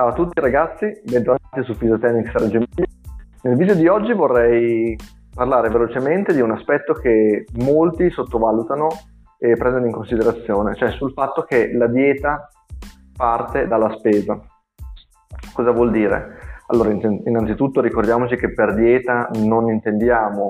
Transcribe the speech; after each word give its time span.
Ciao 0.00 0.08
a 0.08 0.14
tutti 0.14 0.40
ragazzi, 0.40 0.98
bentornati 1.04 1.62
su 1.62 1.76
Physiotechnics 1.76 2.32
Reggio 2.32 2.56
Emilia. 2.56 2.86
Nel 3.42 3.54
video 3.54 3.74
di 3.74 3.86
oggi 3.86 4.14
vorrei 4.14 4.96
parlare 5.34 5.68
velocemente 5.68 6.32
di 6.32 6.40
un 6.40 6.52
aspetto 6.52 6.94
che 6.94 7.44
molti 7.58 8.08
sottovalutano 8.08 8.88
e 9.38 9.56
prendono 9.58 9.84
in 9.84 9.92
considerazione, 9.92 10.74
cioè 10.74 10.90
sul 10.92 11.12
fatto 11.12 11.42
che 11.42 11.74
la 11.74 11.86
dieta 11.86 12.48
parte 13.14 13.66
dalla 13.66 13.94
spesa. 13.98 14.40
Cosa 15.52 15.70
vuol 15.70 15.90
dire? 15.90 16.28
Allora, 16.68 16.88
innanzitutto 16.90 17.82
ricordiamoci 17.82 18.36
che 18.36 18.54
per 18.54 18.72
dieta 18.72 19.28
non 19.34 19.68
intendiamo 19.68 20.48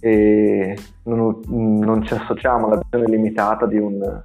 e 0.00 0.76
non, 1.04 1.40
non 1.46 2.02
ci 2.02 2.14
associamo 2.14 2.66
alla 2.66 2.80
visione 2.82 3.06
limitata 3.06 3.64
di 3.64 3.78
un, 3.78 4.24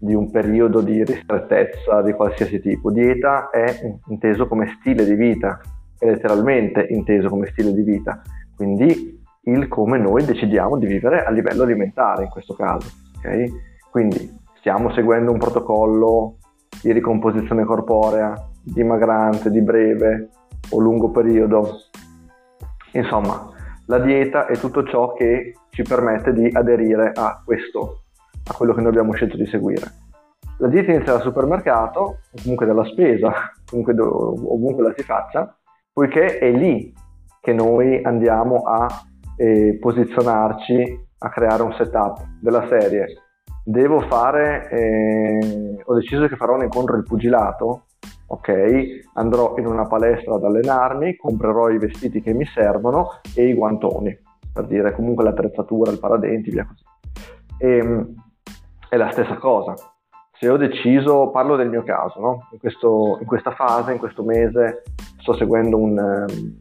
di 0.00 0.14
un 0.14 0.30
periodo 0.30 0.80
di 0.80 1.04
ristrettezza 1.04 2.00
di 2.00 2.12
qualsiasi 2.12 2.58
tipo. 2.60 2.90
Dieta 2.90 3.50
è 3.50 3.72
inteso 4.08 4.48
come 4.48 4.74
stile 4.80 5.04
di 5.04 5.14
vita, 5.14 5.60
è 5.98 6.06
letteralmente 6.06 6.86
inteso 6.88 7.28
come 7.28 7.46
stile 7.48 7.74
di 7.74 7.82
vita, 7.82 8.22
quindi 8.56 9.18
il 9.44 9.68
come 9.68 9.98
noi 9.98 10.24
decidiamo 10.24 10.78
di 10.78 10.86
vivere 10.86 11.24
a 11.24 11.30
livello 11.30 11.62
alimentare 11.62 12.24
in 12.24 12.30
questo 12.30 12.54
caso. 12.54 12.88
Okay? 13.18 13.52
Quindi 13.90 14.38
stiamo 14.58 14.90
seguendo 14.92 15.32
un 15.32 15.38
protocollo 15.38 16.36
di 16.82 16.92
ricomposizione 16.92 17.64
corporea 17.64 18.34
dimagrante, 18.62 19.50
di 19.50 19.60
breve 19.60 20.28
o 20.70 20.78
lungo 20.78 21.10
periodo. 21.10 21.80
Insomma, 22.92 23.50
la 23.86 23.98
dieta 23.98 24.46
è 24.46 24.56
tutto 24.56 24.84
ciò 24.84 25.12
che 25.12 25.54
ci 25.70 25.82
permette 25.82 26.32
di 26.32 26.48
aderire 26.52 27.12
a 27.14 27.42
questo 27.44 27.99
a 28.50 28.54
quello 28.54 28.74
che 28.74 28.80
noi 28.80 28.90
abbiamo 28.90 29.12
scelto 29.12 29.36
di 29.36 29.46
seguire. 29.46 29.86
La 30.58 30.68
dieta 30.68 30.92
inizia 30.92 31.12
dal 31.12 31.22
supermercato, 31.22 32.00
o 32.00 32.42
comunque 32.42 32.66
dalla 32.66 32.84
spesa, 32.84 33.32
comunque 33.64 33.94
do, 33.94 34.52
ovunque 34.52 34.82
la 34.82 34.92
si 34.96 35.04
faccia, 35.04 35.56
poiché 35.92 36.38
è 36.38 36.50
lì 36.50 36.92
che 37.40 37.52
noi 37.52 38.02
andiamo 38.02 38.64
a 38.64 38.86
eh, 39.36 39.78
posizionarci, 39.80 41.08
a 41.18 41.28
creare 41.30 41.62
un 41.62 41.72
setup 41.72 42.22
della 42.40 42.66
serie. 42.68 43.06
Devo 43.64 44.00
fare, 44.00 44.68
eh, 44.70 45.76
ho 45.82 45.94
deciso 45.94 46.26
che 46.26 46.36
farò 46.36 46.56
un 46.56 46.64
incontro 46.64 46.96
di 46.96 47.04
pugilato, 47.04 47.84
ok? 48.26 49.10
Andrò 49.14 49.54
in 49.58 49.66
una 49.66 49.86
palestra 49.86 50.34
ad 50.34 50.44
allenarmi, 50.44 51.16
comprerò 51.16 51.70
i 51.70 51.78
vestiti 51.78 52.20
che 52.20 52.32
mi 52.32 52.44
servono 52.44 53.20
e 53.34 53.48
i 53.48 53.54
guantoni, 53.54 54.18
per 54.52 54.66
dire 54.66 54.92
comunque 54.92 55.24
l'attrezzatura, 55.24 55.90
il 55.90 55.98
paradenti, 55.98 56.50
via 56.50 56.66
così. 56.66 56.84
E, 57.58 57.76
ehm, 57.76 58.14
è 58.90 58.96
la 58.96 59.10
stessa 59.10 59.36
cosa. 59.36 59.74
Se 60.32 60.48
ho 60.48 60.56
deciso, 60.56 61.30
parlo 61.30 61.56
del 61.56 61.68
mio 61.70 61.82
caso, 61.84 62.20
no? 62.20 62.48
in, 62.52 62.58
questo, 62.58 63.18
in, 63.20 63.26
questa 63.26 63.52
fase, 63.52 63.92
in 63.92 63.98
questo 63.98 64.24
mese, 64.24 64.82
sto 65.20 65.34
seguendo 65.34 65.76
un, 65.76 65.98
ehm, 65.98 66.60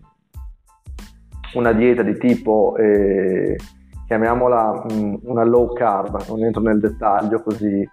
una 1.55 1.71
dieta 1.71 2.03
di 2.03 2.17
tipo, 2.17 2.75
eh, 2.77 3.57
chiamiamola 4.05 4.85
mm, 4.93 5.15
una 5.23 5.43
low 5.43 5.73
carb, 5.73 6.23
non 6.27 6.43
entro 6.43 6.61
nel 6.61 6.79
dettaglio 6.79 7.41
così 7.41 7.87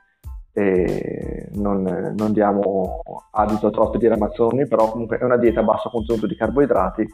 eh, 0.52 1.48
non, 1.54 2.14
non, 2.16 2.32
diamo 2.32 3.02
adito 3.32 3.66
a 3.66 3.70
troppe 3.70 3.98
diramazioni, 3.98 4.66
però 4.66 4.90
comunque 4.90 5.18
è 5.18 5.24
una 5.24 5.36
dieta 5.36 5.60
a 5.60 5.64
basso 5.64 5.90
contenuto 5.90 6.26
di 6.26 6.34
carboidrati 6.34 7.06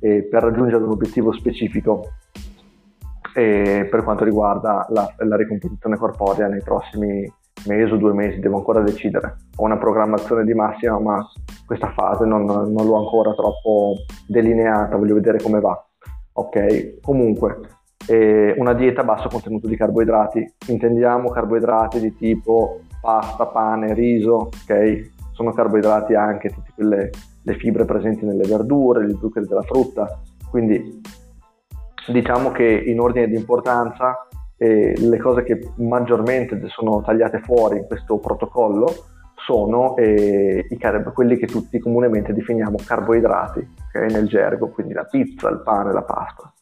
eh, 0.00 0.24
per 0.24 0.42
raggiungere 0.42 0.82
un 0.82 0.90
obiettivo 0.90 1.32
specifico 1.32 2.14
e 3.34 3.86
per 3.90 4.02
quanto 4.02 4.24
riguarda 4.24 4.86
la, 4.90 5.12
la 5.18 5.36
ricomposizione 5.36 5.96
corporea 5.96 6.48
nei 6.48 6.62
prossimi 6.62 7.32
mesi 7.66 7.92
o 7.92 7.96
due 7.96 8.12
mesi 8.12 8.40
devo 8.40 8.56
ancora 8.56 8.80
decidere. 8.80 9.36
Ho 9.56 9.64
una 9.64 9.78
programmazione 9.78 10.44
di 10.44 10.54
massima, 10.54 10.98
ma 10.98 11.26
questa 11.66 11.92
fase 11.92 12.24
non, 12.24 12.44
non, 12.44 12.86
l'ho 12.86 12.96
ancora 12.96 13.34
troppo 13.34 13.96
delineata, 14.26 14.96
voglio 14.96 15.14
vedere 15.14 15.40
come 15.40 15.60
va. 15.60 15.84
Ok, 16.32 17.00
comunque, 17.00 17.60
eh, 18.06 18.54
una 18.56 18.72
dieta 18.72 19.02
a 19.02 19.04
basso 19.04 19.28
contenuto 19.28 19.66
di 19.66 19.76
carboidrati. 19.76 20.54
Intendiamo 20.68 21.30
carboidrati 21.30 22.00
di 22.00 22.14
tipo 22.14 22.80
pasta, 23.00 23.46
pane, 23.46 23.94
riso, 23.94 24.50
ok? 24.64 25.10
Sono 25.32 25.52
carboidrati 25.52 26.14
anche 26.14 26.50
tutte 26.50 26.72
quelle 26.74 27.10
le 27.42 27.54
fibre 27.54 27.84
presenti 27.84 28.24
nelle 28.24 28.46
verdure, 28.46 29.06
gli 29.06 29.16
zuccheri 29.18 29.46
della 29.46 29.62
frutta. 29.62 30.20
Quindi 30.50 31.00
diciamo 32.10 32.50
che 32.50 32.64
in 32.64 33.00
ordine 33.00 33.28
di 33.28 33.36
importanza 33.36 34.26
eh, 34.56 34.94
le 34.96 35.18
cose 35.18 35.42
che 35.42 35.72
maggiormente 35.76 36.60
sono 36.68 37.02
tagliate 37.02 37.40
fuori 37.40 37.78
in 37.78 37.86
questo 37.86 38.18
protocollo 38.18 38.86
sono 39.34 39.96
eh, 39.96 40.66
car- 40.78 41.12
quelli 41.12 41.36
che 41.36 41.46
tutti 41.46 41.78
comunemente 41.78 42.32
definiamo 42.32 42.76
carboidrati 42.84 43.66
okay, 43.88 44.10
nel 44.10 44.28
gergo, 44.28 44.68
quindi 44.68 44.92
la 44.92 45.04
pizza, 45.04 45.48
il 45.48 45.62
pane, 45.62 45.92
la 45.92 46.02
pasta. 46.02 46.52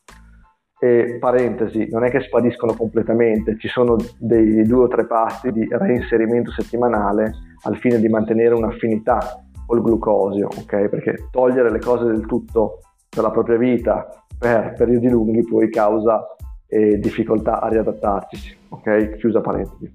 E, 0.80 1.16
parentesi, 1.18 1.88
non 1.90 2.04
è 2.04 2.10
che 2.10 2.20
spariscono 2.20 2.74
completamente, 2.74 3.58
ci 3.58 3.66
sono 3.66 3.96
dei 4.16 4.62
due 4.62 4.84
o 4.84 4.88
tre 4.88 5.06
pasti 5.06 5.50
di 5.50 5.66
reinserimento 5.68 6.52
settimanale 6.52 7.32
al 7.64 7.76
fine 7.78 7.98
di 7.98 8.08
mantenere 8.08 8.54
un'affinità 8.54 9.42
col 9.66 9.82
glucosio, 9.82 10.46
ok? 10.46 10.88
Perché 10.88 11.28
togliere 11.32 11.72
le 11.72 11.80
cose 11.80 12.04
del 12.04 12.26
tutto 12.26 12.78
dalla 13.10 13.32
propria 13.32 13.56
vita 13.56 14.06
per 14.38 14.74
periodi 14.76 15.08
lunghi 15.08 15.44
poi 15.44 15.68
causa 15.70 16.24
eh, 16.66 16.98
difficoltà 16.98 17.60
a 17.60 17.68
riadattarci, 17.68 18.58
ok? 18.68 19.16
Chiusa 19.16 19.40
parentesi. 19.40 19.94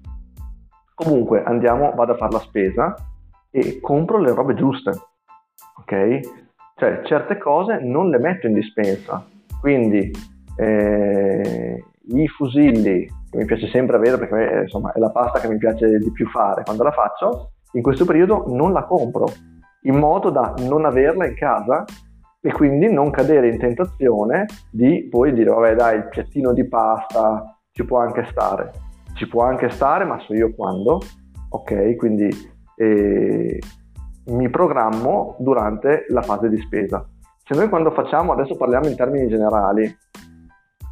Comunque 0.94 1.42
andiamo, 1.42 1.92
vado 1.94 2.12
a 2.12 2.16
fare 2.16 2.32
la 2.32 2.38
spesa 2.40 2.94
e 3.50 3.80
compro 3.80 4.18
le 4.18 4.32
robe 4.32 4.54
giuste, 4.54 4.90
ok? 5.78 6.20
Cioè 6.76 7.02
certe 7.04 7.38
cose 7.38 7.78
non 7.80 8.10
le 8.10 8.18
metto 8.18 8.46
in 8.46 8.54
dispensa, 8.54 9.24
quindi 9.60 10.10
eh, 10.56 11.84
i 12.06 12.28
fusilli 12.28 13.06
che 13.30 13.36
mi 13.38 13.44
piace 13.44 13.68
sempre 13.68 13.96
avere 13.96 14.18
perché 14.18 14.50
eh, 14.50 14.62
insomma 14.62 14.92
è 14.92 14.98
la 14.98 15.10
pasta 15.10 15.40
che 15.40 15.48
mi 15.48 15.56
piace 15.56 15.98
di 15.98 16.10
più 16.12 16.28
fare 16.28 16.62
quando 16.64 16.82
la 16.82 16.92
faccio, 16.92 17.52
in 17.72 17.82
questo 17.82 18.04
periodo 18.04 18.44
non 18.48 18.72
la 18.72 18.84
compro 18.84 19.26
in 19.82 19.96
modo 19.96 20.30
da 20.30 20.54
non 20.60 20.84
averla 20.84 21.26
in 21.26 21.34
casa 21.34 21.84
e 22.46 22.52
quindi 22.52 22.92
non 22.92 23.10
cadere 23.10 23.48
in 23.48 23.58
tentazione 23.58 24.44
di 24.70 25.08
poi 25.10 25.32
dire 25.32 25.48
vabbè 25.48 25.74
dai 25.76 25.96
il 25.96 26.08
piattino 26.10 26.52
di 26.52 26.68
pasta 26.68 27.58
ci 27.70 27.86
può 27.86 28.00
anche 28.00 28.26
stare. 28.30 28.70
Ci 29.14 29.26
può 29.28 29.44
anche 29.44 29.70
stare 29.70 30.04
ma 30.04 30.18
so 30.18 30.34
io 30.34 30.54
quando. 30.54 31.00
Ok 31.48 31.96
quindi 31.96 32.28
eh, 32.76 33.58
mi 34.26 34.50
programmo 34.50 35.36
durante 35.38 36.04
la 36.10 36.20
fase 36.20 36.50
di 36.50 36.60
spesa. 36.60 37.08
Se 37.42 37.54
noi 37.54 37.70
quando 37.70 37.90
facciamo 37.92 38.32
adesso 38.32 38.58
parliamo 38.58 38.88
in 38.88 38.96
termini 38.96 39.26
generali 39.26 39.96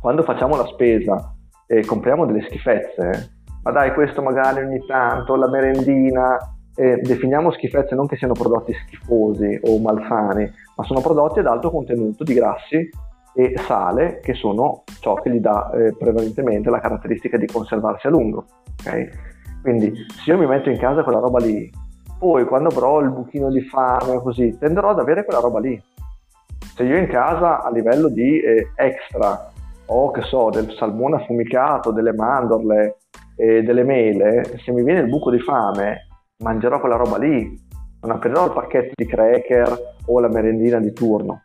quando 0.00 0.22
facciamo 0.22 0.56
la 0.56 0.66
spesa 0.66 1.34
e 1.66 1.84
compriamo 1.84 2.24
delle 2.24 2.44
schifezze 2.44 3.40
ma 3.62 3.70
dai 3.72 3.92
questo 3.92 4.22
magari 4.22 4.64
ogni 4.64 4.82
tanto 4.86 5.36
la 5.36 5.50
merendina 5.50 6.38
eh, 6.74 6.96
definiamo 7.02 7.50
schifezze 7.52 7.94
non 7.94 8.06
che 8.06 8.16
siano 8.16 8.32
prodotti 8.32 8.72
schifosi 8.72 9.60
o 9.62 9.78
malsani, 9.78 10.50
ma 10.76 10.84
sono 10.84 11.00
prodotti 11.00 11.40
ad 11.40 11.46
alto 11.46 11.70
contenuto 11.70 12.24
di 12.24 12.34
grassi 12.34 12.88
e 13.34 13.54
sale, 13.66 14.20
che 14.22 14.34
sono 14.34 14.84
ciò 15.00 15.14
che 15.14 15.30
gli 15.30 15.40
dà 15.40 15.70
eh, 15.72 15.94
prevalentemente 15.96 16.70
la 16.70 16.80
caratteristica 16.80 17.36
di 17.36 17.46
conservarsi 17.46 18.06
a 18.06 18.10
lungo. 18.10 18.44
Okay? 18.80 19.08
Quindi 19.62 19.92
se 20.22 20.30
io 20.30 20.38
mi 20.38 20.46
metto 20.46 20.70
in 20.70 20.78
casa 20.78 21.02
quella 21.02 21.20
roba 21.20 21.38
lì, 21.38 21.70
poi 22.18 22.44
quando 22.44 22.68
avrò 22.68 23.00
il 23.00 23.10
buchino 23.10 23.50
di 23.50 23.62
fame 23.62 24.20
così, 24.20 24.56
tenderò 24.58 24.90
ad 24.90 24.98
avere 24.98 25.24
quella 25.24 25.40
roba 25.40 25.60
lì. 25.60 25.80
Se 26.74 26.84
io 26.84 26.96
in 26.96 27.08
casa 27.08 27.62
a 27.62 27.70
livello 27.70 28.08
di 28.08 28.40
eh, 28.40 28.68
extra 28.76 29.50
ho, 29.86 30.10
che 30.10 30.22
so, 30.22 30.50
del 30.50 30.72
salmone 30.78 31.16
affumicato, 31.16 31.90
delle 31.90 32.14
mandorle 32.14 32.96
e 33.36 33.62
delle 33.62 33.82
mele, 33.82 34.58
se 34.62 34.72
mi 34.72 34.82
viene 34.82 35.00
il 35.00 35.08
buco 35.08 35.30
di 35.30 35.40
fame, 35.40 36.06
mangerò 36.42 36.80
quella 36.80 36.96
roba 36.96 37.18
lì, 37.18 37.58
non 38.02 38.10
aprirò 38.10 38.46
il 38.46 38.52
pacchetto 38.52 38.92
di 38.94 39.06
cracker 39.06 39.94
o 40.06 40.20
la 40.20 40.28
merendina 40.28 40.78
di 40.78 40.92
turno. 40.92 41.42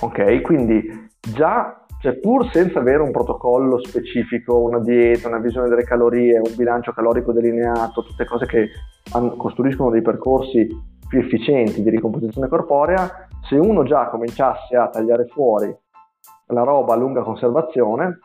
Ok, 0.00 0.40
quindi 0.42 1.08
già, 1.20 1.84
cioè 2.00 2.14
pur 2.18 2.50
senza 2.50 2.78
avere 2.78 3.02
un 3.02 3.10
protocollo 3.10 3.78
specifico, 3.84 4.58
una 4.58 4.80
dieta, 4.80 5.28
una 5.28 5.38
visione 5.38 5.68
delle 5.68 5.84
calorie, 5.84 6.38
un 6.38 6.54
bilancio 6.56 6.92
calorico 6.92 7.32
delineato, 7.32 8.02
tutte 8.02 8.24
cose 8.24 8.46
che 8.46 8.68
costruiscono 9.36 9.90
dei 9.90 10.02
percorsi 10.02 10.66
più 11.08 11.18
efficienti 11.18 11.82
di 11.82 11.90
ricomposizione 11.90 12.48
corporea, 12.48 13.28
se 13.48 13.56
uno 13.56 13.82
già 13.82 14.08
cominciasse 14.08 14.76
a 14.76 14.88
tagliare 14.88 15.26
fuori 15.26 15.74
la 16.48 16.62
roba 16.62 16.94
a 16.94 16.96
lunga 16.96 17.22
conservazione, 17.22 18.18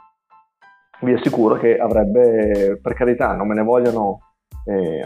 vi 1.02 1.14
assicuro 1.14 1.56
che 1.56 1.78
avrebbe, 1.78 2.80
per 2.82 2.94
carità, 2.94 3.34
non 3.34 3.48
me 3.48 3.56
ne 3.56 3.64
vogliono 3.64 4.20
eh, 4.66 5.04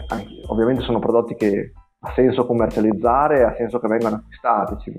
ovviamente 0.48 0.84
sono 0.84 1.00
prodotti 1.00 1.36
che 1.36 1.72
ha 2.00 2.12
senso 2.14 2.46
commercializzare, 2.46 3.44
ha 3.44 3.56
senso 3.58 3.80
che 3.80 3.88
vengano 3.88 4.18
acquistati, 4.18 4.94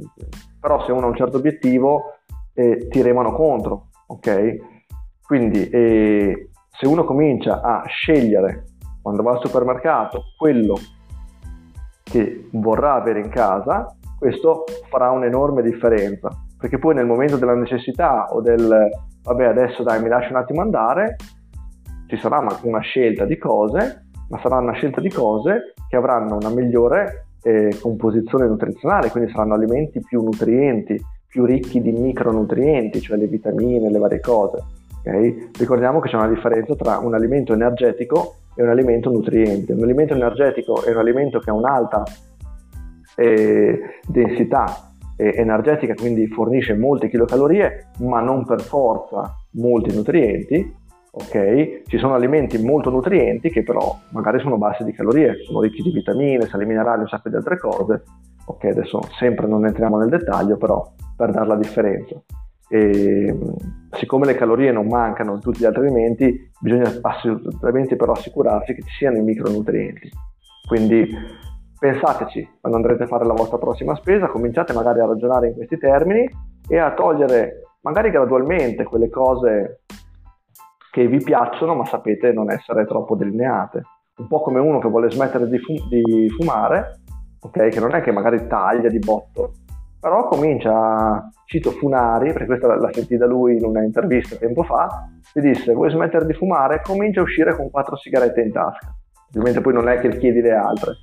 però 0.60 0.84
se 0.84 0.92
uno 0.92 1.06
ha 1.06 1.08
un 1.10 1.16
certo 1.16 1.36
obiettivo 1.36 2.14
eh, 2.54 2.88
ti 2.88 3.02
remano 3.02 3.32
contro, 3.32 3.88
ok? 4.08 4.56
Quindi 5.24 5.68
eh, 5.68 6.50
se 6.70 6.86
uno 6.86 7.04
comincia 7.04 7.60
a 7.60 7.84
scegliere 7.86 8.64
quando 9.00 9.22
va 9.22 9.32
al 9.32 9.40
supermercato 9.40 10.24
quello 10.36 10.76
che 12.02 12.48
vorrà 12.52 12.94
avere 12.94 13.20
in 13.20 13.28
casa, 13.28 13.94
questo 14.18 14.64
farà 14.88 15.10
un'enorme 15.10 15.62
differenza, 15.62 16.30
perché 16.58 16.78
poi 16.78 16.94
nel 16.94 17.06
momento 17.06 17.36
della 17.36 17.54
necessità 17.54 18.26
o 18.32 18.40
del 18.40 18.88
vabbè 19.22 19.44
adesso 19.44 19.82
dai 19.82 20.02
mi 20.02 20.08
lascio 20.08 20.30
un 20.30 20.36
attimo 20.38 20.62
andare, 20.62 21.16
ci 22.06 22.16
sarà 22.16 22.44
una 22.62 22.80
scelta 22.80 23.24
di 23.24 23.36
cose, 23.36 24.07
ma 24.28 24.38
sarà 24.42 24.58
una 24.58 24.72
scelta 24.72 25.00
di 25.00 25.10
cose 25.10 25.74
che 25.88 25.96
avranno 25.96 26.36
una 26.36 26.50
migliore 26.50 27.26
eh, 27.42 27.76
composizione 27.80 28.46
nutrizionale, 28.46 29.10
quindi 29.10 29.30
saranno 29.30 29.54
alimenti 29.54 30.00
più 30.00 30.22
nutrienti, 30.22 31.00
più 31.26 31.44
ricchi 31.44 31.80
di 31.80 31.92
micronutrienti, 31.92 33.00
cioè 33.00 33.16
le 33.16 33.26
vitamine, 33.26 33.90
le 33.90 33.98
varie 33.98 34.20
cose. 34.20 34.64
Okay? 35.00 35.50
Ricordiamo 35.58 36.00
che 36.00 36.08
c'è 36.08 36.16
una 36.16 36.28
differenza 36.28 36.74
tra 36.74 36.98
un 36.98 37.14
alimento 37.14 37.52
energetico 37.52 38.36
e 38.54 38.62
un 38.62 38.70
alimento 38.70 39.10
nutriente. 39.10 39.72
Un 39.72 39.82
alimento 39.82 40.14
energetico 40.14 40.82
è 40.84 40.90
un 40.90 40.98
alimento 40.98 41.38
che 41.38 41.50
ha 41.50 41.54
un'alta 41.54 42.02
eh, 43.16 43.80
densità 44.06 44.92
eh, 45.16 45.34
energetica, 45.36 45.94
quindi 45.94 46.26
fornisce 46.28 46.74
molte 46.74 47.08
kilocalorie, 47.08 47.90
ma 47.98 48.20
non 48.20 48.44
per 48.44 48.60
forza 48.60 49.34
molti 49.52 49.94
nutrienti. 49.94 50.77
Ok, 51.10 51.82
ci 51.86 51.98
sono 51.98 52.14
alimenti 52.14 52.62
molto 52.62 52.90
nutrienti 52.90 53.48
che 53.50 53.62
però 53.62 53.96
magari 54.10 54.40
sono 54.40 54.58
bassi 54.58 54.84
di 54.84 54.92
calorie, 54.92 55.42
sono 55.44 55.60
ricchi 55.62 55.82
di 55.82 55.90
vitamine, 55.90 56.46
sali 56.46 56.66
minerali, 56.66 57.00
un 57.00 57.08
sacco 57.08 57.28
di 57.28 57.36
altre 57.36 57.58
cose. 57.58 58.02
Ok, 58.46 58.64
adesso 58.64 59.00
sempre 59.18 59.46
non 59.46 59.66
entriamo 59.66 59.98
nel 59.98 60.10
dettaglio, 60.10 60.56
però 60.56 60.86
per 61.16 61.30
dare 61.30 61.46
la 61.46 61.56
differenza. 61.56 62.14
E, 62.70 63.36
siccome 63.92 64.26
le 64.26 64.34
calorie 64.34 64.70
non 64.70 64.86
mancano 64.86 65.34
in 65.34 65.40
tutti 65.40 65.60
gli 65.60 65.64
altri 65.64 65.86
alimenti, 65.86 66.50
bisogna 66.60 66.90
assolutamente 67.00 67.96
però 67.96 68.12
assicurarsi 68.12 68.74
che 68.74 68.82
ci 68.82 68.94
siano 68.98 69.16
i 69.16 69.22
micronutrienti. 69.22 70.10
Quindi 70.66 71.08
pensateci 71.78 72.56
quando 72.60 72.78
andrete 72.78 73.04
a 73.04 73.06
fare 73.06 73.24
la 73.24 73.32
vostra 73.32 73.56
prossima 73.56 73.94
spesa, 73.96 74.26
cominciate 74.26 74.74
magari 74.74 75.00
a 75.00 75.06
ragionare 75.06 75.48
in 75.48 75.54
questi 75.54 75.78
termini 75.78 76.28
e 76.68 76.78
a 76.78 76.92
togliere 76.92 77.62
magari 77.80 78.10
gradualmente 78.10 78.84
quelle 78.84 79.08
cose 79.08 79.80
che 80.98 81.06
vi 81.06 81.22
piacciono 81.22 81.76
ma 81.76 81.84
sapete 81.84 82.32
non 82.32 82.50
essere 82.50 82.84
troppo 82.84 83.14
delineate. 83.14 83.82
Un 84.16 84.26
po' 84.26 84.40
come 84.40 84.58
uno 84.58 84.80
che 84.80 84.88
vuole 84.88 85.08
smettere 85.08 85.48
di, 85.48 85.58
fu- 85.58 85.86
di 85.88 86.28
fumare, 86.30 87.02
ok? 87.40 87.68
Che 87.68 87.78
non 87.78 87.94
è 87.94 88.00
che 88.00 88.10
magari 88.10 88.48
taglia 88.48 88.88
di 88.88 88.98
botto, 88.98 89.52
però 90.00 90.26
comincia, 90.26 91.30
cito 91.44 91.70
Funari, 91.70 92.32
perché 92.32 92.46
questa 92.46 92.74
la 92.74 92.90
sentì 92.92 93.16
da 93.16 93.26
lui 93.26 93.56
in 93.56 93.64
una 93.64 93.84
intervista 93.84 94.34
tempo 94.34 94.64
fa, 94.64 95.08
ti 95.32 95.40
disse 95.40 95.72
vuoi 95.72 95.90
smettere 95.90 96.26
di 96.26 96.32
fumare? 96.32 96.80
Comincia 96.82 97.20
a 97.20 97.22
uscire 97.22 97.54
con 97.54 97.70
quattro 97.70 97.96
sigarette 97.96 98.40
in 98.40 98.50
tasca. 98.50 98.92
Ovviamente 99.28 99.60
poi 99.60 99.74
non 99.74 99.88
è 99.88 100.00
che 100.00 100.08
chiedi 100.18 100.40
le 100.40 100.52
altre, 100.52 100.94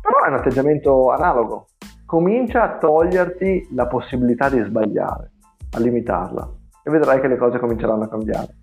però 0.00 0.24
è 0.24 0.28
un 0.28 0.34
atteggiamento 0.34 1.10
analogo. 1.10 1.66
Comincia 2.06 2.62
a 2.62 2.78
toglierti 2.78 3.70
la 3.74 3.88
possibilità 3.88 4.48
di 4.48 4.60
sbagliare, 4.60 5.32
a 5.72 5.80
limitarla 5.80 6.48
e 6.84 6.90
vedrai 6.90 7.20
che 7.20 7.26
le 7.26 7.36
cose 7.36 7.58
cominceranno 7.58 8.04
a 8.04 8.08
cambiare. 8.08 8.61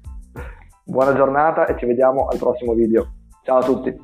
Buona 0.90 1.14
giornata 1.14 1.68
e 1.68 1.78
ci 1.78 1.86
vediamo 1.86 2.26
al 2.26 2.40
prossimo 2.40 2.74
video. 2.74 3.12
Ciao 3.44 3.60
a 3.60 3.64
tutti! 3.64 3.96